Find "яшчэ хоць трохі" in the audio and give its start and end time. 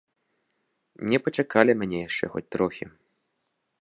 2.07-2.85